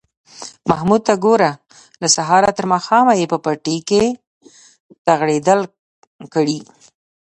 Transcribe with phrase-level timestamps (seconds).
[0.69, 1.51] محمود ته گوره!
[2.01, 4.03] له سهاره تر ماښامه یې په پټي کې
[5.05, 5.59] تغړېدل
[6.33, 6.59] کړي